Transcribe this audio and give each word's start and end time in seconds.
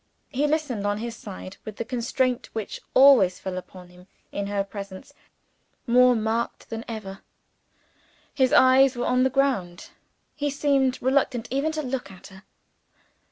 He 0.29 0.47
listened, 0.47 0.87
on 0.87 0.97
his 0.97 1.15
side, 1.15 1.57
with 1.63 1.75
the 1.75 1.85
constraint 1.85 2.49
which 2.53 2.81
always 2.95 3.37
fell 3.37 3.55
upon 3.55 3.89
him 3.89 4.07
in 4.31 4.47
her 4.47 4.63
presence 4.63 5.13
more 5.85 6.15
marked 6.15 6.71
than 6.71 6.83
ever. 6.87 7.19
His 8.33 8.51
eyes 8.51 8.95
were 8.95 9.05
on 9.05 9.21
the 9.21 9.29
ground. 9.29 9.91
He 10.35 10.49
seemed 10.49 10.99
reluctant 11.03 11.47
even 11.51 11.71
to 11.73 11.83
look 11.83 12.09
at 12.09 12.25
her. 12.29 12.41